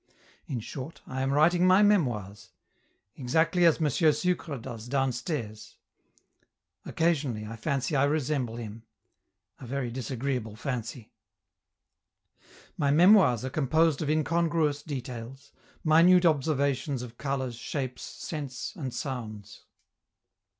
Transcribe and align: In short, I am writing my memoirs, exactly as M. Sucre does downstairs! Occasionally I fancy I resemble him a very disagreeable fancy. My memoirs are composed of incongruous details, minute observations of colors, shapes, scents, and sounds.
In 0.47 0.59
short, 0.61 0.99
I 1.05 1.21
am 1.21 1.31
writing 1.31 1.67
my 1.67 1.83
memoirs, 1.83 2.53
exactly 3.15 3.65
as 3.65 3.79
M. 3.79 3.87
Sucre 3.91 4.57
does 4.57 4.87
downstairs! 4.87 5.77
Occasionally 6.85 7.45
I 7.45 7.55
fancy 7.55 7.95
I 7.95 8.05
resemble 8.05 8.55
him 8.55 8.81
a 9.59 9.67
very 9.67 9.91
disagreeable 9.91 10.55
fancy. 10.55 11.13
My 12.77 12.89
memoirs 12.89 13.45
are 13.45 13.51
composed 13.51 14.01
of 14.01 14.09
incongruous 14.09 14.81
details, 14.81 15.51
minute 15.83 16.25
observations 16.25 17.03
of 17.03 17.19
colors, 17.19 17.55
shapes, 17.55 18.01
scents, 18.01 18.75
and 18.75 18.91
sounds. 18.95 19.65